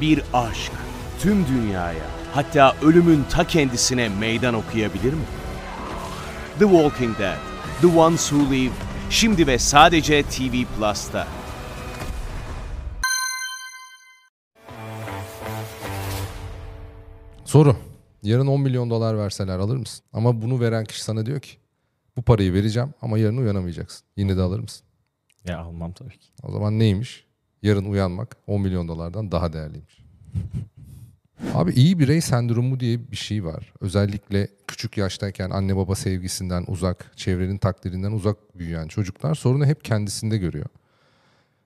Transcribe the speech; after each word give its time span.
bir 0.00 0.22
aşk 0.32 0.72
tüm 1.20 1.46
dünyaya 1.46 2.06
hatta 2.34 2.76
ölümün 2.82 3.24
ta 3.30 3.46
kendisine 3.46 4.08
meydan 4.08 4.54
okuyabilir 4.54 5.12
mi? 5.12 5.24
The 6.58 6.64
Walking 6.64 7.18
Dead, 7.18 7.38
The 7.80 7.86
Ones 7.86 8.28
Who 8.28 8.54
Live, 8.54 8.72
şimdi 9.10 9.46
ve 9.46 9.58
sadece 9.58 10.22
TV 10.22 10.64
Plus'ta. 10.76 11.26
Soru. 17.44 17.76
Yarın 18.22 18.46
10 18.46 18.60
milyon 18.60 18.90
dolar 18.90 19.18
verseler 19.18 19.58
alır 19.58 19.76
mısın? 19.76 20.04
Ama 20.12 20.42
bunu 20.42 20.60
veren 20.60 20.84
kişi 20.84 21.02
sana 21.04 21.26
diyor 21.26 21.40
ki 21.40 21.56
bu 22.16 22.22
parayı 22.22 22.52
vereceğim 22.52 22.94
ama 23.02 23.18
yarın 23.18 23.36
uyanamayacaksın. 23.36 24.06
Yine 24.16 24.36
de 24.36 24.40
alır 24.40 24.60
mısın? 24.60 24.86
Ya 25.44 25.58
almam 25.58 25.92
tabii 25.92 26.18
ki. 26.18 26.28
O 26.42 26.52
zaman 26.52 26.78
neymiş? 26.78 27.24
Yarın 27.62 27.84
uyanmak 27.84 28.36
10 28.46 28.60
milyon 28.60 28.88
dolardan 28.88 29.32
daha 29.32 29.52
değerliymiş. 29.52 30.02
Abi 31.54 31.72
iyi 31.72 31.98
birey 31.98 32.20
sendromu 32.20 32.80
diye 32.80 33.10
bir 33.10 33.16
şey 33.16 33.44
var. 33.44 33.72
Özellikle 33.80 34.48
küçük 34.66 34.96
yaştayken 34.96 35.50
anne 35.50 35.76
baba 35.76 35.94
sevgisinden 35.94 36.64
uzak, 36.68 37.12
çevrenin 37.16 37.58
takdirinden 37.58 38.12
uzak 38.12 38.58
büyüyen 38.58 38.88
çocuklar 38.88 39.34
sorunu 39.34 39.66
hep 39.66 39.84
kendisinde 39.84 40.38
görüyor. 40.38 40.66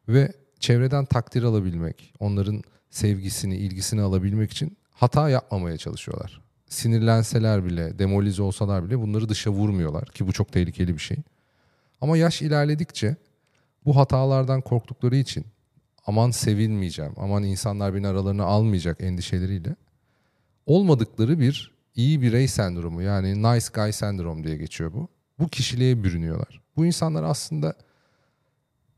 Ve 0.08 0.32
çevreden 0.60 1.04
takdir 1.04 1.42
alabilmek, 1.42 2.14
onların 2.20 2.62
sevgisini, 2.90 3.56
ilgisini 3.56 4.00
alabilmek 4.00 4.52
için 4.52 4.76
hata 4.90 5.28
yapmamaya 5.28 5.76
çalışıyorlar. 5.76 6.40
Sinirlenseler 6.68 7.64
bile, 7.64 7.98
demolize 7.98 8.42
olsalar 8.42 8.84
bile 8.84 8.98
bunları 8.98 9.28
dışa 9.28 9.50
vurmuyorlar 9.50 10.04
ki 10.04 10.26
bu 10.26 10.32
çok 10.32 10.52
tehlikeli 10.52 10.94
bir 10.94 11.02
şey. 11.02 11.16
Ama 12.00 12.16
yaş 12.16 12.42
ilerledikçe 12.42 13.16
bu 13.84 13.96
hatalardan 13.96 14.60
korktukları 14.60 15.16
için 15.16 15.44
aman 16.06 16.30
sevilmeyeceğim, 16.30 17.12
aman 17.16 17.42
insanlar 17.44 17.94
beni 17.94 18.08
aralarına 18.08 18.44
almayacak 18.44 19.00
endişeleriyle 19.00 19.76
olmadıkları 20.66 21.40
bir 21.40 21.76
iyi 21.94 22.22
birey 22.22 22.48
sendromu 22.48 23.02
yani 23.02 23.42
nice 23.42 23.66
guy 23.74 23.92
sendrom 23.92 24.44
diye 24.44 24.56
geçiyor 24.56 24.92
bu. 24.92 25.08
Bu 25.38 25.48
kişiliğe 25.48 26.04
bürünüyorlar. 26.04 26.60
Bu 26.76 26.86
insanlar 26.86 27.22
aslında 27.22 27.74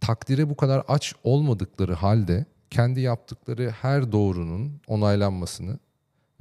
takdire 0.01 0.51
bu 0.51 0.57
kadar 0.57 0.85
aç 0.89 1.15
olmadıkları 1.25 1.95
halde 1.95 2.47
kendi 2.71 3.01
yaptıkları 3.01 3.71
her 3.71 4.13
doğrunun 4.13 4.81
onaylanmasını 4.87 5.79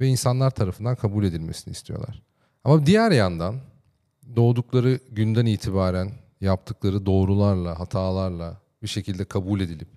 ve 0.00 0.06
insanlar 0.06 0.50
tarafından 0.50 0.96
kabul 0.96 1.24
edilmesini 1.24 1.72
istiyorlar. 1.72 2.22
Ama 2.64 2.86
diğer 2.86 3.10
yandan 3.10 3.56
doğdukları 4.36 5.00
günden 5.10 5.46
itibaren 5.46 6.12
yaptıkları 6.40 7.06
doğrularla, 7.06 7.80
hatalarla 7.80 8.60
bir 8.82 8.88
şekilde 8.88 9.24
kabul 9.24 9.60
edilip 9.60 9.88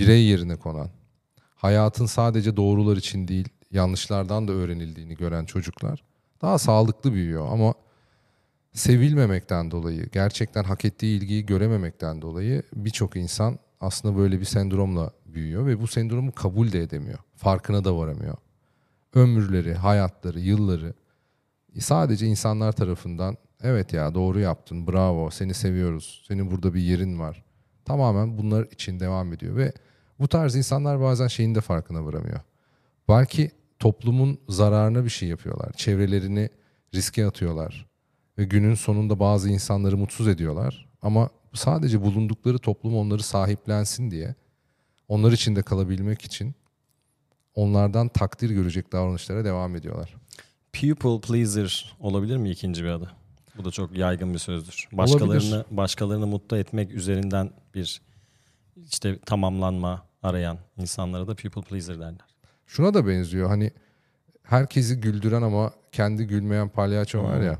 birey 0.00 0.24
yerine 0.24 0.56
konan, 0.56 0.90
hayatın 1.54 2.06
sadece 2.06 2.56
doğrular 2.56 2.96
için 2.96 3.28
değil, 3.28 3.48
yanlışlardan 3.70 4.48
da 4.48 4.52
öğrenildiğini 4.52 5.14
gören 5.14 5.44
çocuklar 5.44 6.02
daha 6.42 6.58
sağlıklı 6.58 7.12
büyüyor 7.12 7.48
ama 7.52 7.74
sevilmemekten 8.72 9.70
dolayı, 9.70 10.08
gerçekten 10.12 10.64
hak 10.64 10.84
ettiği 10.84 11.18
ilgiyi 11.18 11.46
görememekten 11.46 12.22
dolayı 12.22 12.62
birçok 12.74 13.16
insan 13.16 13.58
aslında 13.80 14.18
böyle 14.18 14.40
bir 14.40 14.44
sendromla 14.44 15.10
büyüyor 15.26 15.66
ve 15.66 15.80
bu 15.80 15.86
sendromu 15.86 16.32
kabul 16.32 16.72
de 16.72 16.80
edemiyor. 16.80 17.18
Farkına 17.36 17.84
da 17.84 17.96
varamıyor. 17.96 18.36
Ömürleri, 19.14 19.74
hayatları, 19.74 20.40
yılları 20.40 20.94
sadece 21.78 22.26
insanlar 22.26 22.72
tarafından 22.72 23.36
evet 23.62 23.92
ya 23.92 24.14
doğru 24.14 24.40
yaptın, 24.40 24.86
bravo, 24.86 25.30
seni 25.30 25.54
seviyoruz, 25.54 26.24
senin 26.28 26.50
burada 26.50 26.74
bir 26.74 26.80
yerin 26.80 27.18
var. 27.18 27.44
Tamamen 27.90 28.38
bunlar 28.38 28.64
için 28.64 29.00
devam 29.00 29.32
ediyor 29.32 29.56
ve 29.56 29.72
bu 30.20 30.28
tarz 30.28 30.56
insanlar 30.56 31.00
bazen 31.00 31.26
şeyin 31.26 31.54
de 31.54 31.60
farkına 31.60 32.06
varamıyor. 32.06 32.40
Belki 33.08 33.50
toplumun 33.78 34.38
zararına 34.48 35.04
bir 35.04 35.10
şey 35.10 35.28
yapıyorlar. 35.28 35.72
Çevrelerini 35.72 36.50
riske 36.94 37.26
atıyorlar. 37.26 37.86
Ve 38.38 38.44
günün 38.44 38.74
sonunda 38.74 39.20
bazı 39.20 39.50
insanları 39.50 39.96
mutsuz 39.96 40.28
ediyorlar. 40.28 40.88
Ama 41.02 41.30
sadece 41.54 42.02
bulundukları 42.02 42.58
toplum 42.58 42.96
onları 42.96 43.22
sahiplensin 43.22 44.10
diye, 44.10 44.34
onlar 45.08 45.32
içinde 45.32 45.62
kalabilmek 45.62 46.22
için 46.22 46.54
onlardan 47.54 48.08
takdir 48.08 48.50
görecek 48.50 48.92
davranışlara 48.92 49.44
devam 49.44 49.76
ediyorlar. 49.76 50.16
People 50.72 51.20
pleaser 51.20 51.96
olabilir 52.00 52.36
mi 52.36 52.50
ikinci 52.50 52.84
bir 52.84 52.88
adı? 52.88 53.19
Bu 53.60 53.64
da 53.64 53.70
çok 53.70 53.96
yaygın 53.96 54.34
bir 54.34 54.38
sözdür. 54.38 54.88
Başkalarını 54.92 55.32
olabilir. 55.32 55.64
başkalarını 55.70 56.26
mutlu 56.26 56.56
etmek 56.56 56.90
üzerinden 56.90 57.50
bir 57.74 58.00
işte 58.76 59.18
tamamlanma 59.18 60.06
arayan 60.22 60.58
insanlara 60.76 61.28
da 61.28 61.34
people 61.34 61.62
pleaser 61.62 62.00
derler. 62.00 62.20
Şuna 62.66 62.94
da 62.94 63.06
benziyor. 63.06 63.48
Hani 63.48 63.70
herkesi 64.42 65.00
güldüren 65.00 65.42
ama 65.42 65.72
kendi 65.92 66.24
gülmeyen 66.24 66.68
palyaço 66.68 67.24
var 67.24 67.40
ya. 67.40 67.58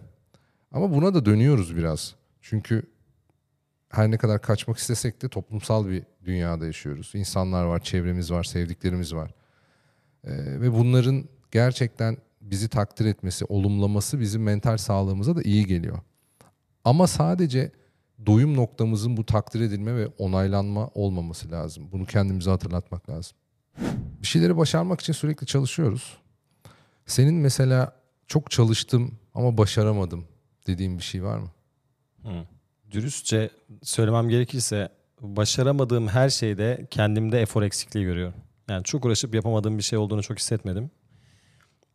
Ama 0.72 0.94
buna 0.94 1.15
da 1.15 1.25
dönüyoruz 1.25 1.77
biraz. 1.77 2.15
Çünkü 2.41 2.83
her 3.89 4.10
ne 4.10 4.19
kadar 4.19 4.43
kaçmak 4.43 4.78
istesek 4.78 5.22
de 5.22 5.28
toplumsal 5.28 5.89
bir 5.89 6.03
dünyada 6.25 6.66
yaşıyoruz. 6.66 7.12
İnsanlar 7.15 7.65
var, 7.65 7.83
çevremiz 7.83 8.31
var, 8.31 8.44
sevdiklerimiz 8.44 9.15
var. 9.15 9.31
Ee, 10.25 10.60
ve 10.60 10.72
bunların 10.72 11.28
gerçekten 11.50 12.16
bizi 12.41 12.69
takdir 12.69 13.05
etmesi, 13.05 13.45
olumlaması 13.45 14.21
bizim 14.21 14.43
mental 14.43 14.77
sağlığımıza 14.77 15.37
da 15.37 15.43
iyi 15.43 15.67
geliyor. 15.67 15.99
Ama 16.84 17.06
sadece 17.06 17.73
doyum 18.27 18.56
noktamızın 18.56 19.17
bu 19.17 19.27
takdir 19.27 19.61
edilme 19.61 19.97
ve 19.97 20.06
onaylanma 20.06 20.91
olmaması 20.95 21.51
lazım. 21.51 21.89
Bunu 21.93 22.06
kendimize 22.06 22.51
hatırlatmak 22.51 23.11
lazım. 23.11 23.37
Bir 24.23 24.27
şeyleri 24.27 24.56
başarmak 24.56 25.01
için 25.01 25.12
sürekli 25.12 25.47
çalışıyoruz. 25.47 26.17
Senin 27.06 27.34
mesela 27.34 27.97
çok 28.27 28.51
çalıştım 28.51 29.19
ama 29.34 29.59
başaramadım 29.59 30.25
dediğin 30.67 30.99
bir 30.99 31.03
şey 31.03 31.25
var 31.25 31.39
mı? 31.39 31.51
Hı. 32.22 32.45
Dürüstçe 32.91 33.51
söylemem 33.83 34.28
gerekirse 34.28 34.89
başaramadığım 35.21 36.09
her 36.09 36.28
şeyde 36.28 36.87
kendimde 36.91 37.41
efor 37.41 37.62
eksikliği 37.62 38.05
görüyorum. 38.05 38.34
Yani 38.69 38.84
çok 38.84 39.05
uğraşıp 39.05 39.34
yapamadığım 39.34 39.78
bir 39.78 39.83
şey 39.83 39.99
olduğunu 39.99 40.22
çok 40.22 40.39
hissetmedim. 40.39 40.91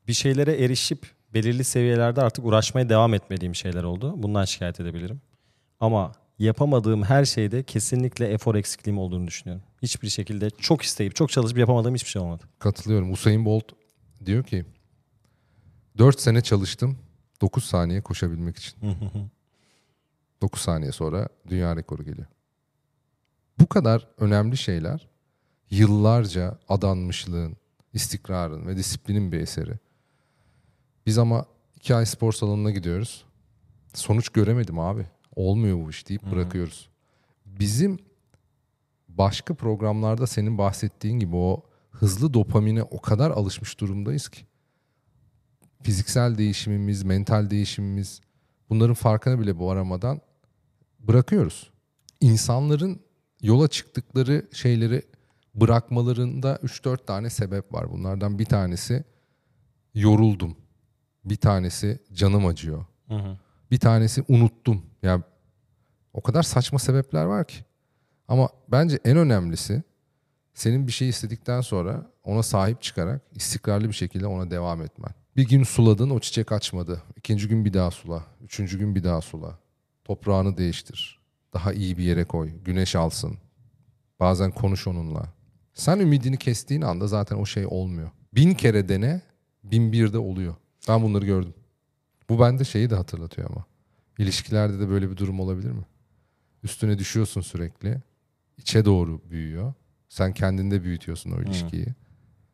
Bir 0.08 0.14
şeylere 0.14 0.64
erişip 0.64 1.08
belirli 1.34 1.64
seviyelerde 1.64 2.22
artık 2.22 2.46
uğraşmaya 2.46 2.90
devam 2.90 3.14
etmediğim 3.14 3.56
şeyler 3.56 3.84
oldu. 3.84 4.14
Bundan 4.18 4.46
şikayet 4.46 4.80
edebilirim. 4.80 5.22
Ama 5.80 6.12
yapamadığım 6.40 7.04
her 7.04 7.26
şeyde 7.26 7.64
kesinlikle 7.64 8.28
efor 8.28 8.56
eksikliğim 8.56 8.98
olduğunu 8.98 9.28
düşünüyorum. 9.28 9.64
Hiçbir 9.82 10.10
şekilde 10.10 10.50
çok 10.50 10.82
isteyip 10.82 11.16
çok 11.16 11.30
çalışıp 11.30 11.58
yapamadığım 11.58 11.96
hiçbir 11.96 12.10
şey 12.10 12.22
olmadı. 12.22 12.44
Katılıyorum. 12.60 13.12
Usain 13.12 13.46
Bolt 13.46 13.66
diyor 14.26 14.44
ki 14.44 14.66
4 15.98 16.20
sene 16.20 16.42
çalıştım 16.42 16.98
9 17.42 17.64
saniye 17.64 18.02
koşabilmek 18.02 18.58
için. 18.58 18.80
9 20.42 20.62
saniye 20.62 20.92
sonra 20.92 21.30
dünya 21.48 21.76
rekoru 21.76 22.04
geliyor. 22.04 22.28
Bu 23.60 23.68
kadar 23.68 24.08
önemli 24.18 24.58
şeyler 24.58 25.08
yıllarca 25.70 26.60
adanmışlığın, 26.70 27.58
istikrarın 27.94 28.68
ve 28.68 28.78
disiplinin 28.78 29.32
bir 29.32 29.40
eseri. 29.40 29.74
Biz 31.06 31.18
ama 31.18 31.46
iki 31.76 31.96
ay 31.96 32.06
spor 32.06 32.34
salonuna 32.34 32.72
gidiyoruz. 32.72 33.26
Sonuç 33.94 34.30
göremedim 34.30 34.80
abi. 34.80 35.06
Olmuyor 35.36 35.86
bu 35.86 35.90
iş 35.90 36.10
deyip 36.10 36.32
bırakıyoruz. 36.32 36.90
Bizim 37.46 38.00
başka 39.08 39.54
programlarda 39.54 40.28
senin 40.28 40.58
bahsettiğin 40.58 41.20
gibi 41.20 41.36
o 41.36 41.64
hızlı 41.92 42.34
dopamine 42.34 42.84
o 42.84 43.02
kadar 43.02 43.32
alışmış 43.32 43.80
durumdayız 43.80 44.30
ki. 44.30 44.42
Fiziksel 45.82 46.38
değişimimiz, 46.38 47.04
mental 47.04 47.50
değişimimiz 47.50 48.22
bunların 48.70 48.94
farkına 48.94 49.40
bile 49.40 49.60
bu 49.60 49.72
aramadan 49.72 50.22
bırakıyoruz. 51.00 51.72
İnsanların 52.22 53.00
yola 53.42 53.68
çıktıkları 53.68 54.50
şeyleri 54.54 55.02
bırakmalarında 55.56 56.56
3-4 56.56 57.06
tane 57.06 57.30
sebep 57.30 57.74
var. 57.74 57.92
Bunlardan 57.92 58.40
bir 58.40 58.46
tanesi 58.46 59.04
yoruldum. 59.94 60.58
Bir 61.26 61.36
tanesi 61.36 62.00
canım 62.14 62.46
acıyor. 62.46 62.86
Hı 63.08 63.16
hı. 63.16 63.38
Bir 63.72 63.80
tanesi 63.80 64.24
unuttum. 64.28 64.82
Yani 65.04 65.24
o 66.14 66.22
kadar 66.22 66.44
saçma 66.44 66.80
sebepler 66.80 67.26
var 67.26 67.48
ki. 67.48 67.66
Ama 68.28 68.50
bence 68.72 69.00
en 69.06 69.18
önemlisi 69.18 69.84
senin 70.54 70.88
bir 70.88 70.92
şey 70.92 71.10
istedikten 71.10 71.62
sonra 71.62 72.12
ona 72.24 72.44
sahip 72.44 72.82
çıkarak 72.82 73.22
istikrarlı 73.32 73.88
bir 73.88 73.94
şekilde 73.94 74.28
ona 74.28 74.52
devam 74.52 74.82
etmen. 74.82 75.12
Bir 75.38 75.48
gün 75.48 75.64
suladın 75.64 76.10
o 76.10 76.20
çiçek 76.20 76.52
açmadı. 76.52 77.02
İkinci 77.16 77.48
gün 77.48 77.66
bir 77.66 77.74
daha 77.74 77.92
sula. 77.92 78.24
Üçüncü 78.42 78.80
gün 78.80 78.96
bir 78.96 79.04
daha 79.04 79.22
sula. 79.22 79.60
Toprağını 80.04 80.58
değiştir. 80.58 81.20
Daha 81.54 81.74
iyi 81.74 81.98
bir 81.98 82.04
yere 82.04 82.26
koy. 82.26 82.52
Güneş 82.66 82.96
alsın. 82.96 83.38
Bazen 84.20 84.52
konuş 84.52 84.88
onunla. 84.88 85.34
Sen 85.74 86.00
ümidini 86.00 86.38
kestiğin 86.38 86.82
anda 86.82 87.08
zaten 87.08 87.38
o 87.38 87.46
şey 87.46 87.66
olmuyor. 87.66 88.12
Bin 88.34 88.54
kere 88.54 88.90
dene, 88.90 89.22
bin 89.64 89.92
bir 89.92 90.14
de 90.14 90.18
oluyor. 90.18 90.56
Ben 90.88 91.04
bunları 91.04 91.26
gördüm. 91.26 91.54
Bu 92.30 92.40
bende 92.40 92.64
şeyi 92.64 92.90
de 92.90 92.96
hatırlatıyor 92.96 93.50
ama. 93.50 93.66
İlişkilerde 94.18 94.80
de 94.80 94.90
böyle 94.90 95.12
bir 95.12 95.18
durum 95.18 95.40
olabilir 95.40 95.72
mi? 95.72 95.86
Üstüne 96.64 96.98
düşüyorsun 97.00 97.42
sürekli. 97.42 98.02
İçe 98.58 98.86
doğru 98.86 99.22
büyüyor. 99.30 99.74
Sen 100.10 100.34
kendinde 100.34 100.84
büyütüyorsun 100.84 101.32
o 101.32 101.42
ilişkiyi. 101.42 101.86
Hmm. 101.86 101.94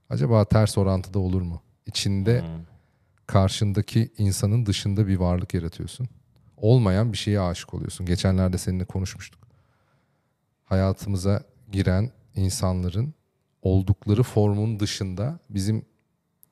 acaba 0.09 0.45
ters 0.45 0.77
orantıda 0.77 1.19
olur 1.19 1.41
mu? 1.41 1.61
İçinde 1.85 2.43
karşındaki 3.27 4.11
insanın 4.17 4.65
dışında 4.65 5.07
bir 5.07 5.17
varlık 5.17 5.53
yaratıyorsun. 5.53 6.07
Olmayan 6.57 7.13
bir 7.13 7.17
şeye 7.17 7.39
aşık 7.41 7.73
oluyorsun. 7.73 8.05
Geçenlerde 8.05 8.57
seninle 8.57 8.85
konuşmuştuk. 8.85 9.41
Hayatımıza 10.63 11.43
giren 11.71 12.11
insanların 12.35 13.13
oldukları 13.61 14.23
formun 14.23 14.79
dışında 14.79 15.39
bizim 15.49 15.85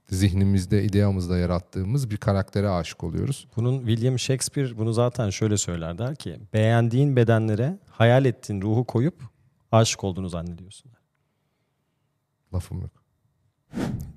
zihnimizde, 0.09 0.83
ideamızda 0.83 1.37
yarattığımız 1.37 2.11
bir 2.11 2.17
karaktere 2.17 2.69
aşık 2.69 3.03
oluyoruz. 3.03 3.47
Bunun 3.55 3.87
William 3.87 4.19
Shakespeare 4.19 4.77
bunu 4.77 4.93
zaten 4.93 5.29
şöyle 5.29 5.57
söyler 5.57 5.97
der 5.97 6.15
ki 6.15 6.39
beğendiğin 6.53 7.15
bedenlere 7.15 7.77
hayal 7.89 8.25
ettiğin 8.25 8.61
ruhu 8.61 8.83
koyup 8.83 9.23
aşık 9.71 10.03
olduğunu 10.03 10.29
zannediyorsun. 10.29 10.91
Lafım 12.53 12.81
yok. 12.81 12.91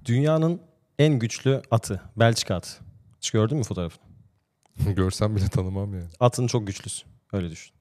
Dünyanın 0.04 0.60
en 0.98 1.18
güçlü 1.18 1.62
atı 1.70 2.00
Belçika 2.16 2.54
atı. 2.54 2.72
Hiç 3.16 3.30
gördün 3.30 3.58
mü 3.58 3.64
fotoğrafını? 3.64 4.04
Görsem 4.94 5.36
bile 5.36 5.48
tanımam 5.48 5.94
yani. 5.94 6.08
Atın 6.20 6.46
çok 6.46 6.66
güçlüsü. 6.66 7.06
Öyle 7.32 7.50
düşün. 7.50 7.74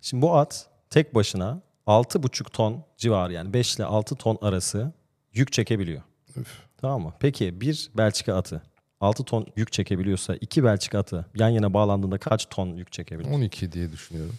Şimdi 0.00 0.22
bu 0.22 0.36
at 0.36 0.66
tek 0.90 1.14
başına 1.14 1.60
6,5 1.86 2.50
ton 2.50 2.84
civarı 2.96 3.32
yani 3.32 3.52
5 3.52 3.76
ile 3.76 3.84
6 3.84 4.16
ton 4.16 4.38
arası 4.40 4.92
yük 5.32 5.52
çekebiliyor. 5.52 6.02
Üf. 6.36 6.65
Tamam 6.80 7.02
mı? 7.02 7.12
Peki 7.20 7.60
bir 7.60 7.90
Belçika 7.96 8.34
atı 8.34 8.62
6 9.00 9.24
ton 9.24 9.46
yük 9.56 9.72
çekebiliyorsa 9.72 10.34
iki 10.40 10.64
Belçika 10.64 10.98
atı 10.98 11.26
yan 11.34 11.48
yana 11.48 11.74
bağlandığında 11.74 12.18
kaç 12.18 12.46
ton 12.50 12.66
yük 12.68 12.92
çekebilir? 12.92 13.30
12 13.30 13.72
diye 13.72 13.92
düşünüyorum. 13.92 14.34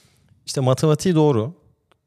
İşte 0.45 0.61
matematiği 0.61 1.15
doğru. 1.15 1.53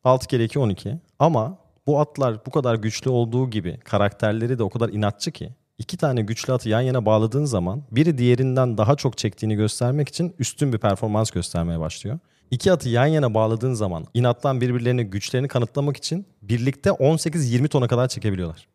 6 0.05 0.27
kere 0.27 0.45
2 0.45 0.59
12. 0.59 0.99
Ama 1.19 1.59
bu 1.87 2.01
atlar 2.01 2.47
bu 2.47 2.51
kadar 2.51 2.75
güçlü 2.75 3.11
olduğu 3.11 3.51
gibi 3.51 3.79
karakterleri 3.85 4.59
de 4.59 4.63
o 4.63 4.71
kadar 4.71 4.89
inatçı 4.89 5.31
ki 5.31 5.51
iki 5.79 5.97
tane 5.97 6.23
güçlü 6.23 6.53
atı 6.53 6.69
yan 6.69 6.81
yana 6.81 7.07
bağladığın 7.07 7.45
zaman 7.45 7.83
biri 7.91 8.19
diğerinden 8.19 8.79
daha 8.79 8.97
çok 8.97 9.19
çektiğini 9.19 9.55
göstermek 9.55 10.09
için 10.09 10.35
üstün 10.39 10.73
bir 10.73 10.79
performans 10.79 11.31
göstermeye 11.31 11.81
başlıyor. 11.81 12.19
İki 12.51 12.73
atı 12.73 12.89
yan 12.89 13.07
yana 13.07 13.35
bağladığın 13.35 13.75
zaman 13.75 14.07
inattan 14.15 14.61
birbirlerine 14.61 15.03
güçlerini 15.03 15.49
kanıtlamak 15.49 15.97
için 15.97 16.27
birlikte 16.43 16.91
18-20 16.91 17.69
tona 17.69 17.89
kadar 17.89 18.09
çekebiliyorlar. 18.09 18.67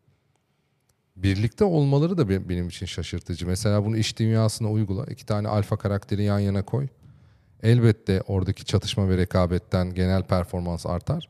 Birlikte 1.16 1.64
olmaları 1.66 2.18
da 2.18 2.30
be- 2.30 2.50
benim 2.50 2.68
için 2.68 2.86
şaşırtıcı. 2.86 3.48
Mesela 3.48 3.86
bunu 3.86 3.98
iş 3.98 4.20
dünyasına 4.20 4.72
uygula. 4.72 5.06
İki 5.06 5.26
tane 5.26 5.48
alfa 5.48 5.78
karakteri 5.78 6.24
yan 6.24 6.40
yana 6.40 6.62
koy. 6.66 6.88
Elbette 7.64 8.22
oradaki 8.28 8.66
çatışma 8.66 9.10
ve 9.10 9.18
rekabetten 9.18 9.94
genel 9.94 10.24
performans 10.24 10.86
artar. 10.86 11.30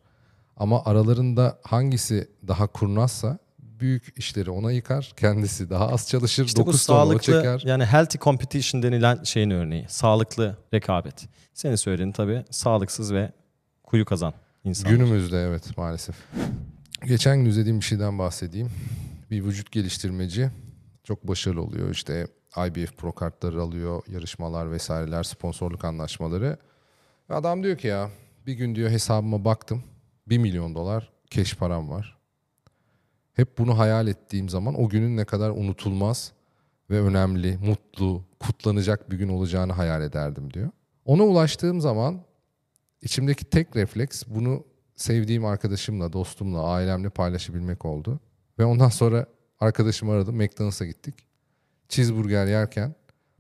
Ama 0.58 0.86
aralarında 0.86 1.60
hangisi 1.64 2.28
daha 2.48 2.68
kurnazsa 2.68 3.38
büyük 3.60 4.14
işleri 4.18 4.52
ona 4.52 4.72
yıkar. 4.72 5.14
Kendisi 5.18 5.70
daha 5.70 5.88
az 5.90 6.10
çalışır. 6.10 6.46
İşte 6.46 6.62
bu 6.62 6.66
9 6.68 6.86
ton 6.86 6.96
o 6.96 6.98
sağlıklı 6.98 7.22
çeker. 7.24 7.64
yani 7.66 7.86
healthy 7.86 8.20
competition 8.24 8.84
denilen 8.84 9.24
şeyin 9.24 9.50
örneği. 9.52 9.86
Sağlıklı 9.90 10.58
rekabet. 10.74 11.28
Senin 11.54 11.76
söylediğin 11.76 12.12
tabii 12.12 12.46
sağlıksız 12.52 13.14
ve 13.14 13.32
kuyu 13.84 14.06
kazan 14.06 14.34
insanlar. 14.64 14.92
Günümüzde 14.96 15.42
evet 15.44 15.78
maalesef. 15.78 16.16
Geçen 17.08 17.38
gün 17.38 17.46
izlediğim 17.46 17.80
bir 17.80 17.86
şeyden 17.86 18.20
bahsedeyim. 18.20 18.70
Bir 19.32 19.44
vücut 19.44 19.72
geliştirmeci 19.72 20.50
çok 21.04 21.28
başarılı 21.28 21.62
oluyor. 21.62 21.90
İşte 21.90 22.28
IBF 22.58 22.98
Pro 22.98 23.12
kartları 23.12 23.62
alıyor, 23.62 24.04
yarışmalar 24.08 24.72
vesaireler, 24.72 25.24
sponsorluk 25.24 25.86
anlaşmaları. 25.86 26.58
Adam 27.30 27.64
diyor 27.64 27.78
ki 27.78 27.88
ya 27.88 28.10
bir 28.46 28.54
gün 28.54 28.76
diyor 28.76 28.90
hesabıma 28.90 29.46
baktım. 29.46 29.84
1 30.28 30.38
milyon 30.38 30.76
dolar 30.76 31.12
keş 31.30 31.56
param 31.56 31.90
var. 31.90 32.18
Hep 33.34 33.58
bunu 33.58 33.78
hayal 33.78 34.08
ettiğim 34.08 34.50
zaman 34.50 34.82
o 34.82 34.90
günün 34.90 35.18
ne 35.18 35.26
kadar 35.26 35.50
unutulmaz 35.50 36.32
ve 36.90 37.02
önemli, 37.02 37.58
mutlu, 37.58 38.24
kutlanacak 38.40 39.12
bir 39.12 39.18
gün 39.18 39.30
olacağını 39.30 39.74
hayal 39.74 40.02
ederdim 40.02 40.54
diyor. 40.54 40.70
Ona 41.06 41.24
ulaştığım 41.24 41.82
zaman 41.82 42.26
İçimdeki 43.06 43.46
tek 43.46 43.76
refleks 43.76 44.24
bunu 44.28 44.64
sevdiğim 44.96 45.46
arkadaşımla, 45.46 46.14
dostumla, 46.14 46.64
ailemle 46.64 47.10
paylaşabilmek 47.10 47.86
oldu. 47.86 48.20
Ve 48.60 48.66
ondan 48.66 48.90
sonra 48.90 49.26
arkadaşımı 49.60 50.12
aradım. 50.12 50.36
McDonald's'a 50.36 50.86
gittik. 50.86 51.16
Cheeseburger 51.90 52.48
yerken 52.48 52.96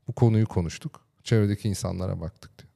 bu 0.07 0.13
konuyu 0.13 0.47
konuştuk. 0.47 1.01
Çevredeki 1.23 1.69
insanlara 1.69 2.21
baktık 2.21 2.59
diyor. 2.59 2.69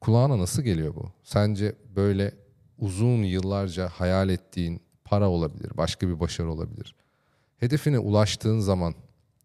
Kulağına 0.00 0.38
nasıl 0.38 0.62
geliyor 0.62 0.94
bu? 0.94 1.12
Sence 1.22 1.74
böyle 1.96 2.34
uzun 2.78 3.22
yıllarca 3.22 3.88
hayal 3.88 4.28
ettiğin 4.28 4.82
para 5.04 5.28
olabilir, 5.28 5.70
başka 5.76 6.08
bir 6.08 6.20
başarı 6.20 6.50
olabilir. 6.50 6.94
Hedefine 7.58 7.98
ulaştığın 7.98 8.60
zaman 8.60 8.94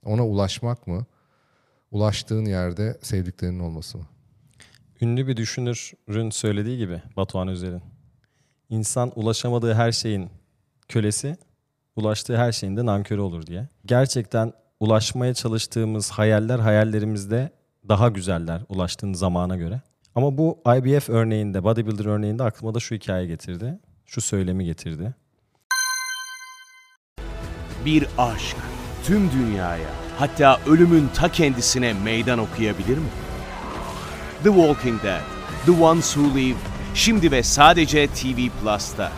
ona 0.05 0.27
ulaşmak 0.27 0.87
mı? 0.87 1.05
Ulaştığın 1.91 2.45
yerde 2.45 2.97
sevdiklerinin 3.01 3.59
olması 3.59 3.97
mı? 3.97 4.05
Ünlü 5.01 5.27
bir 5.27 5.37
düşünürün 5.37 6.29
söylediği 6.29 6.77
gibi 6.77 7.01
Batuhan 7.17 7.47
Özer'in. 7.47 7.81
İnsan 8.69 9.11
ulaşamadığı 9.15 9.73
her 9.73 9.91
şeyin 9.91 10.29
kölesi, 10.87 11.37
ulaştığı 12.01 12.37
her 12.37 12.51
şeyin 12.51 12.77
de 12.77 12.85
nankörü 12.85 13.21
olur 13.21 13.45
diye. 13.45 13.67
Gerçekten 13.85 14.53
ulaşmaya 14.79 15.33
çalıştığımız 15.33 16.11
hayaller 16.11 16.59
hayallerimizde 16.59 17.49
daha 17.89 18.09
güzeller 18.09 18.61
ulaştığın 18.69 19.13
zamana 19.13 19.55
göre. 19.55 19.81
Ama 20.15 20.37
bu 20.37 20.59
IBF 20.77 21.09
örneğinde, 21.09 21.63
bodybuilder 21.63 22.05
örneğinde 22.05 22.43
aklıma 22.43 22.75
da 22.75 22.79
şu 22.79 22.95
hikaye 22.95 23.27
getirdi. 23.27 23.79
Şu 24.05 24.21
söylemi 24.21 24.65
getirdi. 24.65 25.13
Bir 27.85 28.07
aşk 28.17 28.57
tüm 29.03 29.31
dünyaya 29.31 29.89
hatta 30.17 30.59
ölümün 30.67 31.09
ta 31.15 31.29
kendisine 31.31 31.93
meydan 31.93 32.39
okuyabilir 32.39 32.97
mi? 32.97 33.09
The 34.43 34.49
Walking 34.49 35.03
Dead, 35.03 35.21
The 35.65 35.71
Ones 35.71 36.13
Who 36.13 36.37
Live, 36.37 36.57
şimdi 36.93 37.31
ve 37.31 37.43
sadece 37.43 38.07
TV 38.07 38.49
Plus'ta. 38.61 39.11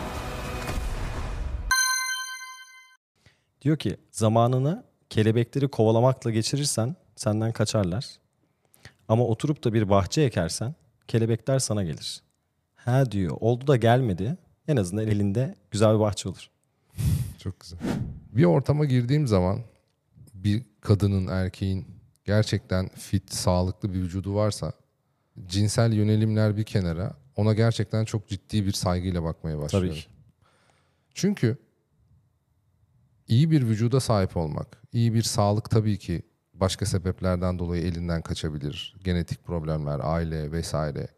Diyor 3.64 3.76
ki 3.76 3.96
zamanını 4.10 4.84
kelebekleri 5.10 5.68
kovalamakla 5.68 6.30
geçirirsen 6.30 6.96
senden 7.16 7.52
kaçarlar. 7.52 8.06
Ama 9.08 9.24
oturup 9.24 9.64
da 9.64 9.74
bir 9.74 9.88
bahçe 9.88 10.22
ekersen 10.22 10.74
kelebekler 11.08 11.58
sana 11.58 11.82
gelir. 11.82 12.22
Ha 12.74 13.10
diyor 13.10 13.36
oldu 13.40 13.66
da 13.66 13.76
gelmedi 13.76 14.36
en 14.68 14.76
azından 14.76 15.06
elinde 15.06 15.54
güzel 15.70 15.94
bir 15.94 16.00
bahçe 16.00 16.28
olur. 16.28 16.50
Çok 17.38 17.60
güzel. 17.60 17.78
Bir 18.32 18.44
ortama 18.44 18.84
girdiğim 18.84 19.26
zaman 19.26 19.60
bir 20.34 20.62
kadının, 20.80 21.26
erkeğin 21.26 21.86
gerçekten 22.24 22.88
fit, 22.88 23.32
sağlıklı 23.32 23.94
bir 23.94 23.98
vücudu 23.98 24.34
varsa 24.34 24.72
cinsel 25.46 25.92
yönelimler 25.92 26.56
bir 26.56 26.64
kenara 26.64 27.16
ona 27.36 27.54
gerçekten 27.54 28.04
çok 28.04 28.28
ciddi 28.28 28.66
bir 28.66 28.72
saygıyla 28.72 29.22
bakmaya 29.22 29.58
başlıyorum. 29.58 29.90
Tabii 29.90 30.00
ki. 30.00 30.06
Çünkü 31.14 31.56
iyi 33.28 33.50
bir 33.50 33.62
vücuda 33.62 34.00
sahip 34.00 34.36
olmak, 34.36 34.82
iyi 34.92 35.14
bir 35.14 35.22
sağlık 35.22 35.70
tabii 35.70 35.98
ki 35.98 36.22
başka 36.54 36.86
sebeplerden 36.86 37.58
dolayı 37.58 37.82
elinden 37.82 38.22
kaçabilir. 38.22 38.96
Genetik 39.04 39.44
problemler, 39.44 40.00
aile 40.02 40.52
vesaire. 40.52 41.08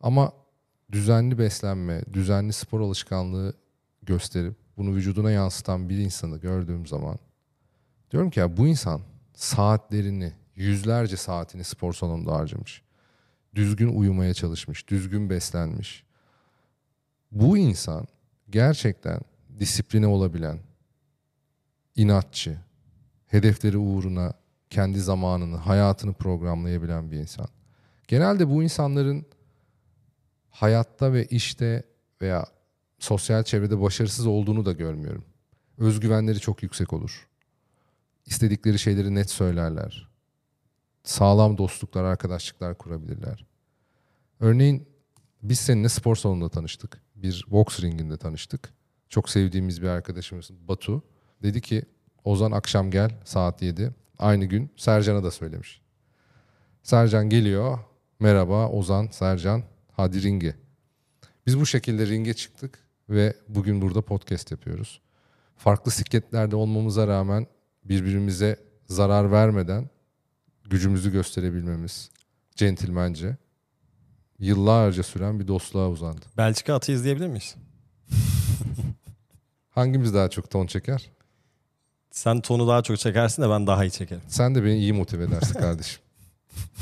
Ama 0.00 0.32
düzenli 0.92 1.38
beslenme, 1.38 2.02
düzenli 2.12 2.52
spor 2.52 2.80
alışkanlığı 2.80 3.54
gösterip 4.02 4.54
bunu 4.76 4.94
vücuduna 4.94 5.30
yansıtan 5.30 5.88
bir 5.88 5.98
insanı 5.98 6.38
gördüğüm 6.38 6.86
zaman 6.86 7.18
diyorum 8.10 8.30
ki 8.30 8.40
ya 8.40 8.56
bu 8.56 8.66
insan 8.66 9.00
saatlerini, 9.34 10.32
yüzlerce 10.54 11.16
saatini 11.16 11.64
spor 11.64 11.92
salonunda 11.92 12.32
harcamış. 12.32 12.82
Düzgün 13.54 13.88
uyumaya 13.88 14.34
çalışmış, 14.34 14.88
düzgün 14.88 15.30
beslenmiş. 15.30 16.04
Bu 17.32 17.58
insan 17.58 18.06
gerçekten 18.50 19.20
disipline 19.58 20.06
olabilen, 20.06 20.58
inatçı, 21.96 22.58
hedefleri 23.26 23.78
uğruna 23.78 24.32
kendi 24.70 25.00
zamanını, 25.00 25.56
hayatını 25.56 26.12
programlayabilen 26.12 27.10
bir 27.10 27.16
insan. 27.16 27.48
Genelde 28.08 28.48
bu 28.48 28.62
insanların 28.62 29.26
hayatta 30.50 31.12
ve 31.12 31.26
işte 31.26 31.82
veya 32.20 32.46
sosyal 32.98 33.42
çevrede 33.42 33.80
başarısız 33.80 34.26
olduğunu 34.26 34.64
da 34.64 34.72
görmüyorum. 34.72 35.24
Özgüvenleri 35.78 36.40
çok 36.40 36.62
yüksek 36.62 36.92
olur. 36.92 37.28
İstedikleri 38.26 38.78
şeyleri 38.78 39.14
net 39.14 39.30
söylerler. 39.30 40.08
Sağlam 41.04 41.58
dostluklar, 41.58 42.04
arkadaşlıklar 42.04 42.78
kurabilirler. 42.78 43.46
Örneğin 44.40 44.88
biz 45.42 45.58
seninle 45.58 45.88
spor 45.88 46.16
salonunda 46.16 46.48
tanıştık. 46.48 47.00
Bir 47.14 47.46
boks 47.50 47.80
ringinde 47.80 48.16
tanıştık. 48.16 48.74
Çok 49.08 49.30
sevdiğimiz 49.30 49.82
bir 49.82 49.88
arkadaşımız 49.88 50.50
Batu. 50.52 51.02
Dedi 51.42 51.60
ki 51.60 51.82
Ozan 52.24 52.52
akşam 52.52 52.90
gel 52.90 53.10
saat 53.24 53.62
7. 53.62 53.90
Aynı 54.18 54.44
gün 54.44 54.70
Sercan'a 54.76 55.24
da 55.24 55.30
söylemiş. 55.30 55.80
Sercan 56.82 57.28
geliyor. 57.28 57.78
Merhaba 58.20 58.68
Ozan, 58.68 59.06
Sercan. 59.06 59.62
Hadi 59.92 60.22
ringe. 60.22 60.54
Biz 61.46 61.60
bu 61.60 61.66
şekilde 61.66 62.06
ringe 62.06 62.34
çıktık 62.34 62.78
ve 63.08 63.34
bugün 63.48 63.82
burada 63.82 64.02
podcast 64.02 64.50
yapıyoruz. 64.50 65.00
farklı 65.56 65.90
sikletlerde 65.90 66.56
olmamıza 66.56 67.06
rağmen 67.08 67.46
birbirimize 67.84 68.56
zarar 68.86 69.32
vermeden 69.32 69.90
gücümüzü 70.70 71.12
gösterebilmemiz 71.12 72.10
centilmence 72.54 73.36
yıllarca 74.38 75.02
süren 75.02 75.40
bir 75.40 75.48
dostluğa 75.48 75.88
uzandı. 75.90 76.26
Belçika 76.36 76.74
atı 76.74 76.92
izleyebilir 76.92 77.26
miyiz? 77.26 77.54
Hangimiz 79.70 80.14
daha 80.14 80.30
çok 80.30 80.50
ton 80.50 80.66
çeker? 80.66 81.10
Sen 82.10 82.40
tonu 82.40 82.68
daha 82.68 82.82
çok 82.82 82.98
çekersin 82.98 83.42
de 83.42 83.50
ben 83.50 83.66
daha 83.66 83.84
iyi 83.84 83.90
çekerim. 83.90 84.22
Sen 84.28 84.54
de 84.54 84.64
beni 84.64 84.78
iyi 84.78 84.92
motive 84.92 85.24
edersin 85.24 85.54
kardeşim. 85.54 86.02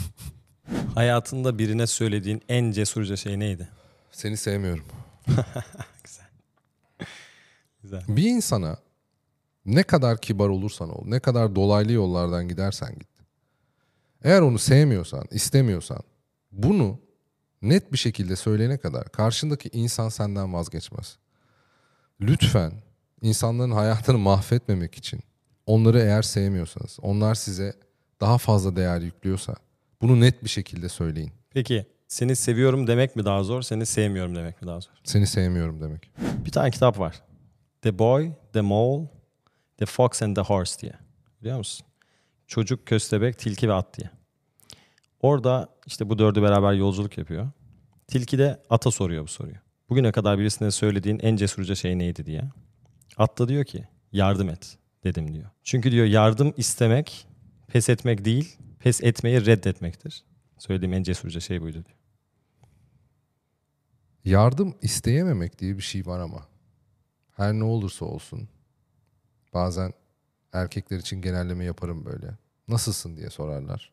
Hayatında 0.94 1.58
birine 1.58 1.86
söylediğin 1.86 2.42
en 2.48 2.72
cesurca 2.72 3.16
şey 3.16 3.38
neydi? 3.38 3.68
Seni 4.12 4.36
sevmiyorum. 4.36 4.84
Güzel. 7.82 8.02
Bir 8.08 8.22
insana 8.24 8.78
ne 9.66 9.82
kadar 9.82 10.20
kibar 10.20 10.48
olursan 10.48 10.90
ol, 10.90 11.02
ne 11.06 11.20
kadar 11.20 11.54
dolaylı 11.56 11.92
yollardan 11.92 12.48
gidersen 12.48 12.94
git. 12.94 13.08
Eğer 14.22 14.40
onu 14.40 14.58
sevmiyorsan, 14.58 15.24
istemiyorsan 15.30 16.00
bunu 16.52 17.00
net 17.62 17.92
bir 17.92 17.98
şekilde 17.98 18.36
söyleyene 18.36 18.78
kadar 18.78 19.08
karşındaki 19.12 19.68
insan 19.72 20.08
senden 20.08 20.52
vazgeçmez. 20.52 21.18
Lütfen 22.20 22.72
insanların 23.22 23.70
hayatını 23.70 24.18
mahvetmemek 24.18 24.94
için 24.94 25.20
onları 25.66 26.00
eğer 26.00 26.22
sevmiyorsanız, 26.22 26.98
onlar 27.02 27.34
size 27.34 27.72
daha 28.20 28.38
fazla 28.38 28.76
değer 28.76 29.00
yüklüyorsa 29.00 29.54
bunu 30.02 30.20
net 30.20 30.44
bir 30.44 30.48
şekilde 30.48 30.88
söyleyin. 30.88 31.32
Peki 31.50 31.86
seni 32.08 32.36
seviyorum 32.36 32.86
demek 32.86 33.16
mi 33.16 33.24
daha 33.24 33.42
zor, 33.42 33.62
seni 33.62 33.86
sevmiyorum 33.86 34.36
demek 34.36 34.62
mi 34.62 34.68
daha 34.68 34.80
zor? 34.80 34.92
Seni 35.04 35.26
sevmiyorum 35.26 35.80
demek. 35.80 36.10
Bir 36.44 36.50
tane 36.50 36.70
kitap 36.70 36.98
var. 36.98 37.22
The 37.82 37.98
Boy, 37.98 38.32
The 38.52 38.60
Mole, 38.60 39.08
The 39.76 39.86
Fox 39.86 40.22
and 40.22 40.36
the 40.36 40.42
Horse 40.42 40.80
diye. 40.80 40.92
Biliyor 41.40 41.58
musun? 41.58 41.86
Çocuk, 42.46 42.86
köstebek, 42.86 43.38
tilki 43.38 43.68
ve 43.68 43.72
at 43.72 43.98
diye. 43.98 44.10
Orada 45.20 45.68
işte 45.86 46.08
bu 46.08 46.18
dördü 46.18 46.42
beraber 46.42 46.72
yolculuk 46.72 47.18
yapıyor. 47.18 47.50
Tilki 48.06 48.38
de 48.38 48.62
ata 48.70 48.90
soruyor 48.90 49.22
bu 49.22 49.28
soruyu. 49.28 49.56
Bugüne 49.88 50.12
kadar 50.12 50.38
birisine 50.38 50.70
söylediğin 50.70 51.18
en 51.22 51.36
cesurca 51.36 51.74
şey 51.74 51.98
neydi 51.98 52.26
diye. 52.26 52.42
At 53.16 53.38
da 53.38 53.48
diyor 53.48 53.64
ki 53.64 53.88
yardım 54.12 54.48
et 54.48 54.78
dedim 55.04 55.34
diyor. 55.34 55.50
Çünkü 55.62 55.90
diyor 55.90 56.06
yardım 56.06 56.54
istemek 56.56 57.26
pes 57.66 57.88
etmek 57.88 58.24
değil, 58.24 58.56
pes 58.78 59.02
etmeyi 59.02 59.46
reddetmektir. 59.46 60.24
Söylediğim 60.58 60.94
en 60.94 61.02
cesurca 61.02 61.40
şey 61.40 61.62
buydu 61.62 61.84
diyor. 61.84 61.98
Yardım 64.24 64.74
isteyememek 64.82 65.58
diye 65.58 65.76
bir 65.76 65.82
şey 65.82 66.06
var 66.06 66.20
ama. 66.20 66.48
Her 67.36 67.52
ne 67.52 67.64
olursa 67.64 68.04
olsun. 68.04 68.48
Bazen 69.54 69.92
erkekler 70.52 70.98
için 70.98 71.22
genelleme 71.22 71.64
yaparım 71.64 72.04
böyle. 72.04 72.38
Nasılsın 72.68 73.16
diye 73.16 73.30
sorarlar. 73.30 73.92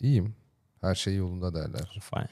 İyiyim. 0.00 0.34
Her 0.80 0.94
şey 0.94 1.16
yolunda 1.16 1.54
derler. 1.54 2.00
Fine. 2.10 2.28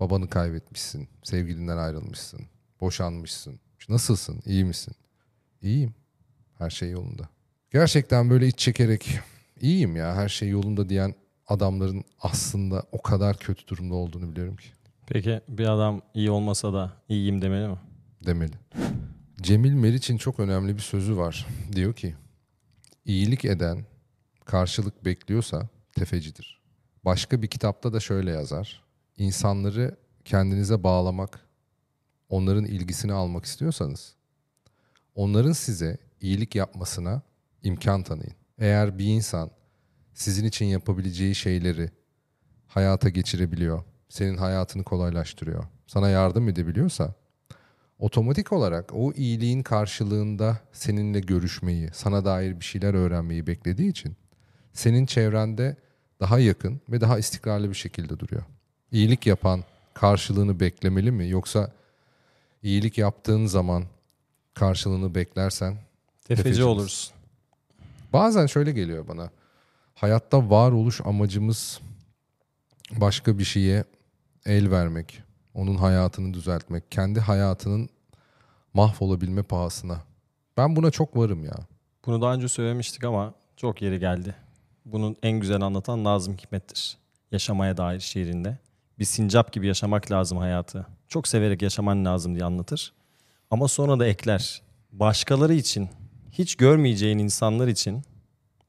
Babanı 0.00 0.30
kaybetmişsin. 0.30 1.08
Sevgilinden 1.22 1.76
ayrılmışsın. 1.76 2.40
Boşanmışsın. 2.80 3.60
Nasılsın? 3.88 4.40
İyi 4.46 4.64
misin? 4.64 4.94
İyiyim. 5.62 5.94
Her 6.58 6.70
şey 6.70 6.90
yolunda. 6.90 7.28
Gerçekten 7.70 8.30
böyle 8.30 8.46
iç 8.46 8.58
çekerek 8.58 9.20
iyiyim 9.60 9.96
ya 9.96 10.14
her 10.14 10.28
şey 10.28 10.48
yolunda 10.48 10.88
diyen 10.88 11.14
adamların 11.46 12.04
aslında 12.20 12.82
o 12.92 13.02
kadar 13.02 13.36
kötü 13.36 13.66
durumda 13.66 13.94
olduğunu 13.94 14.30
biliyorum 14.30 14.56
ki. 14.56 14.68
Peki 15.06 15.40
bir 15.48 15.66
adam 15.66 16.02
iyi 16.14 16.30
olmasa 16.30 16.72
da 16.72 16.92
iyiyim 17.08 17.42
demeli 17.42 17.68
mi? 17.68 17.76
demeli. 18.26 18.52
Cemil 19.40 19.72
Meriç'in 19.72 20.16
çok 20.18 20.40
önemli 20.40 20.76
bir 20.76 20.82
sözü 20.82 21.16
var. 21.16 21.46
Diyor 21.72 21.94
ki, 21.94 22.14
iyilik 23.04 23.44
eden 23.44 23.84
karşılık 24.44 25.04
bekliyorsa 25.04 25.68
tefecidir. 25.92 26.60
Başka 27.04 27.42
bir 27.42 27.46
kitapta 27.48 27.92
da 27.92 28.00
şöyle 28.00 28.30
yazar. 28.30 28.82
İnsanları 29.18 29.96
kendinize 30.24 30.82
bağlamak, 30.82 31.40
onların 32.28 32.64
ilgisini 32.64 33.12
almak 33.12 33.44
istiyorsanız, 33.44 34.14
onların 35.14 35.52
size 35.52 35.98
iyilik 36.20 36.54
yapmasına 36.54 37.22
imkan 37.62 38.02
tanıyın. 38.02 38.34
Eğer 38.58 38.98
bir 38.98 39.04
insan 39.04 39.50
sizin 40.14 40.44
için 40.44 40.66
yapabileceği 40.66 41.34
şeyleri 41.34 41.90
hayata 42.66 43.08
geçirebiliyor, 43.08 43.84
senin 44.08 44.36
hayatını 44.36 44.84
kolaylaştırıyor, 44.84 45.64
sana 45.86 46.08
yardım 46.08 46.48
edebiliyorsa 46.48 47.14
otomatik 47.98 48.52
olarak 48.52 48.94
o 48.94 49.12
iyiliğin 49.12 49.62
karşılığında 49.62 50.58
seninle 50.72 51.20
görüşmeyi, 51.20 51.90
sana 51.92 52.24
dair 52.24 52.60
bir 52.60 52.64
şeyler 52.64 52.94
öğrenmeyi 52.94 53.46
beklediği 53.46 53.90
için 53.90 54.16
senin 54.72 55.06
çevrende 55.06 55.76
daha 56.20 56.38
yakın 56.38 56.80
ve 56.88 57.00
daha 57.00 57.18
istikrarlı 57.18 57.68
bir 57.70 57.74
şekilde 57.74 58.18
duruyor. 58.18 58.42
İyilik 58.92 59.26
yapan 59.26 59.64
karşılığını 59.94 60.60
beklemeli 60.60 61.10
mi 61.10 61.28
yoksa 61.28 61.72
iyilik 62.62 62.98
yaptığın 62.98 63.46
zaman 63.46 63.84
karşılığını 64.54 65.14
beklersen 65.14 65.74
Tefeci 66.24 66.42
Tefecimiz. 66.42 66.66
olursun. 66.66 67.14
Bazen 68.12 68.46
şöyle 68.46 68.72
geliyor 68.72 69.08
bana. 69.08 69.30
Hayatta 69.94 70.50
varoluş 70.50 71.00
amacımız 71.04 71.80
başka 72.92 73.38
bir 73.38 73.44
şeye 73.44 73.84
el 74.46 74.70
vermek, 74.70 75.22
onun 75.54 75.74
hayatını 75.74 76.34
düzeltmek, 76.34 76.90
kendi 76.92 77.20
hayatının 77.20 77.88
mahvolabilme 78.74 79.42
pahasına. 79.42 80.00
Ben 80.56 80.76
buna 80.76 80.90
çok 80.90 81.16
varım 81.16 81.44
ya. 81.44 81.54
Bunu 82.06 82.22
daha 82.22 82.34
önce 82.34 82.48
söylemiştik 82.48 83.04
ama 83.04 83.34
çok 83.56 83.82
yeri 83.82 84.00
geldi. 84.00 84.34
Bunun 84.84 85.16
en 85.22 85.40
güzel 85.40 85.60
anlatan 85.60 86.04
Nazım 86.04 86.34
Hikmet'tir. 86.36 86.98
Yaşamaya 87.32 87.76
dair 87.76 88.00
şiirinde. 88.00 88.58
Bir 88.98 89.04
sincap 89.04 89.52
gibi 89.52 89.66
yaşamak 89.66 90.10
lazım 90.10 90.38
hayatı. 90.38 90.86
Çok 91.08 91.28
severek 91.28 91.62
yaşaman 91.62 92.04
lazım 92.04 92.34
diye 92.34 92.44
anlatır. 92.44 92.92
Ama 93.50 93.68
sonra 93.68 93.98
da 93.98 94.06
ekler. 94.06 94.62
Başkaları 94.92 95.54
için, 95.54 95.88
hiç 96.32 96.56
görmeyeceğin 96.56 97.18
insanlar 97.18 97.68
için 97.68 98.02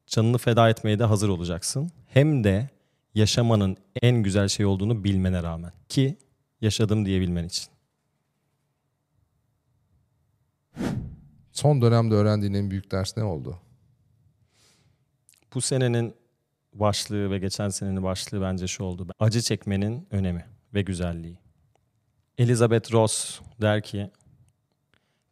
canını 0.06 0.38
feda 0.38 0.70
etmeye 0.70 0.98
de 0.98 1.04
hazır 1.04 1.28
olacaksın. 1.28 1.90
Hem 2.06 2.44
de 2.44 2.68
yaşamanın 3.14 3.76
en 4.02 4.16
güzel 4.16 4.48
şey 4.48 4.66
olduğunu 4.66 5.04
bilmene 5.04 5.42
rağmen. 5.42 5.72
Ki 5.88 6.18
yaşadım 6.60 7.06
diyebilmen 7.06 7.44
için. 7.44 7.64
Son 11.52 11.82
dönemde 11.82 12.14
öğrendiğin 12.14 12.54
en 12.54 12.70
büyük 12.70 12.90
ders 12.90 13.16
ne 13.16 13.24
oldu? 13.24 13.58
Bu 15.54 15.60
senenin 15.60 16.14
başlığı 16.72 17.30
ve 17.30 17.38
geçen 17.38 17.68
senenin 17.68 18.02
başlığı 18.02 18.42
bence 18.42 18.66
şu 18.66 18.84
oldu. 18.84 19.06
Acı 19.18 19.42
çekmenin 19.42 20.06
önemi 20.10 20.46
ve 20.74 20.82
güzelliği. 20.82 21.38
Elizabeth 22.38 22.92
Ross 22.92 23.40
der 23.60 23.82
ki, 23.82 24.10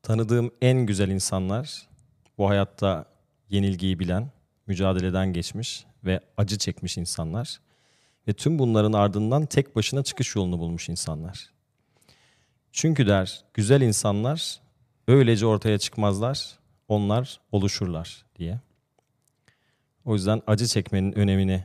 tanıdığım 0.02 0.50
en 0.62 0.86
güzel 0.86 1.08
insanlar 1.08 1.88
bu 2.38 2.48
hayatta 2.48 3.04
yenilgiyi 3.48 3.98
bilen, 3.98 4.30
mücadeleden 4.66 5.32
geçmiş 5.32 5.86
ve 6.04 6.20
acı 6.36 6.58
çekmiş 6.58 6.98
insanlar. 6.98 7.60
Ve 8.28 8.32
tüm 8.32 8.58
bunların 8.58 8.92
ardından 8.92 9.46
tek 9.46 9.76
başına 9.76 10.02
çıkış 10.02 10.36
yolunu 10.36 10.58
bulmuş 10.58 10.88
insanlar. 10.88 11.50
Çünkü 12.72 13.06
der, 13.06 13.44
güzel 13.54 13.80
insanlar 13.80 14.60
öylece 15.08 15.46
ortaya 15.46 15.78
çıkmazlar, 15.78 16.58
onlar 16.88 17.40
oluşurlar 17.52 18.24
diye. 18.38 18.60
O 20.04 20.14
yüzden 20.14 20.42
acı 20.46 20.66
çekmenin 20.66 21.12
önemini 21.12 21.64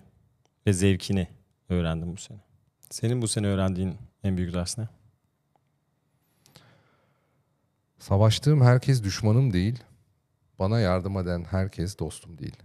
ve 0.68 0.74
zevkini 0.74 1.28
öğrendim 1.70 2.14
bu 2.14 2.18
sene. 2.18 2.40
Senin 2.90 3.22
bu 3.22 3.28
sene 3.28 3.48
öğrendiğin 3.48 3.98
en 4.24 4.38
büyük 4.38 4.54
ders 4.54 4.78
ne? 4.78 4.90
Savaştığım 8.00 8.62
herkes 8.62 9.04
düşmanım 9.04 9.54
değil, 9.54 9.84
bana 10.60 10.80
yardım 10.80 11.18
eden 11.18 11.44
herkes 11.44 12.00
dostum 12.00 12.38
değil. 12.38 12.58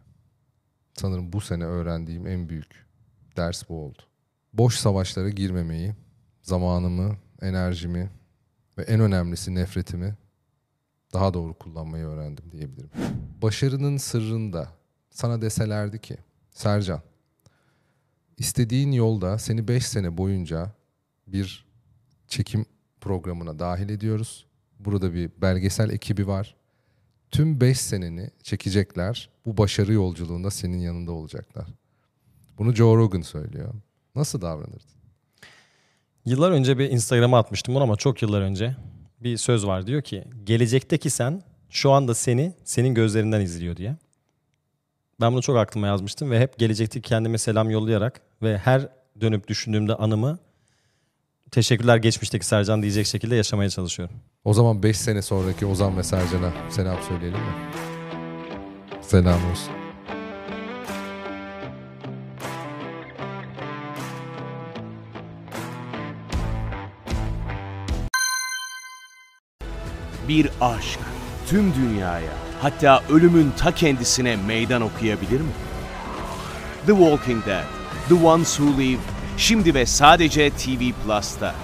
Sanırım 0.95 1.33
bu 1.33 1.41
sene 1.41 1.65
öğrendiğim 1.65 2.27
en 2.27 2.49
büyük 2.49 2.87
ders 3.37 3.69
bu 3.69 3.85
oldu. 3.85 4.03
Boş 4.53 4.75
savaşlara 4.75 5.29
girmemeyi, 5.29 5.95
zamanımı, 6.43 7.17
enerjimi 7.43 8.11
ve 8.79 8.83
en 8.83 9.01
önemlisi 9.01 9.55
nefretimi 9.55 10.17
daha 11.13 11.35
doğru 11.35 11.55
kullanmayı 11.55 12.05
öğrendim 12.05 12.53
diyebilirim. 12.53 12.91
Başarının 13.43 13.97
sırrında 13.97 14.78
sana 15.19 15.43
deselerdi 15.43 16.01
ki 16.01 16.17
Sercan 16.51 17.01
istediğin 18.37 18.93
yolda 18.93 19.39
seni 19.39 19.69
5 19.69 19.87
sene 19.87 20.17
boyunca 20.17 20.73
bir 21.27 21.67
çekim 22.29 22.67
programına 23.01 23.59
dahil 23.59 23.89
ediyoruz. 23.89 24.47
Burada 24.81 25.15
bir 25.15 25.31
belgesel 25.43 25.91
ekibi 25.91 26.27
var. 26.27 26.57
Tüm 27.31 27.61
5 27.61 27.81
seneni 27.81 28.31
çekecekler. 28.43 29.31
Bu 29.47 29.57
başarı 29.57 29.93
yolculuğunda 29.93 30.51
senin 30.51 30.79
yanında 30.79 31.13
olacaklar. 31.13 31.67
Bunu 32.59 32.75
Joe 32.75 32.97
Rogan 32.97 33.21
söylüyor. 33.21 33.75
Nasıl 34.15 34.41
davranırdın? 34.41 34.99
Yıllar 36.25 36.51
önce 36.51 36.79
bir 36.79 36.91
Instagram'a 36.91 37.39
atmıştım 37.39 37.75
bunu 37.75 37.83
ama 37.83 37.97
çok 37.97 38.23
yıllar 38.23 38.41
önce. 38.41 38.77
bir 39.21 39.37
söz 39.37 39.67
var 39.67 39.87
diyor 39.87 40.03
ki 40.03 40.25
gelecekteki 40.45 41.11
sen 41.11 41.43
şu 41.71 41.91
anda 41.91 42.15
seni 42.15 42.53
senin 42.65 42.95
gözlerinden 42.95 43.41
izliyor 43.41 43.77
diye. 43.77 43.97
Ben 45.21 45.33
bunu 45.33 45.43
çok 45.43 45.57
aklıma 45.57 45.87
yazmıştım 45.87 46.31
ve 46.31 46.41
hep 46.41 46.59
gelecekteki 46.59 47.09
kendime 47.09 47.39
selam 47.39 47.71
yollayarak 47.71 48.21
ve 48.43 48.59
her 48.59 48.89
dönüp 49.21 49.49
düşündüğümde 49.49 49.95
anımı 49.95 50.39
teşekkürler 51.51 51.97
geçmişteki 51.97 52.47
Sercan 52.47 52.83
diyecek 52.83 53.07
şekilde 53.07 53.37
yaşamaya 53.37 53.71
çalışıyorum. 53.71 54.17
O 54.45 54.55
zaman 54.55 54.83
5 54.83 54.99
sene 54.99 55.23
sonraki 55.23 55.67
Ozan 55.67 55.97
ve 55.97 56.03
Sercan'a 56.03 56.53
selam 56.71 57.03
söyleyelim 57.03 57.39
mi? 57.41 57.53
Selam 59.03 59.51
olsun. 59.51 59.73
Bir 70.29 70.51
aşk 70.61 71.01
tüm 71.47 71.75
dünyaya 71.75 72.48
hatta 72.61 73.03
ölümün 73.11 73.53
ta 73.59 73.75
kendisine 73.75 74.37
meydan 74.37 74.83
okuyabilir 74.83 75.41
mi? 75.41 75.53
The 76.87 76.93
Walking 76.93 77.47
Dead, 77.47 77.65
The 78.09 78.27
Ones 78.27 78.57
Who 78.57 78.83
Live 78.83 79.01
şimdi 79.37 79.75
ve 79.75 79.87
sadece 79.87 80.51
TV 80.51 80.93
Plus'ta. 81.05 81.55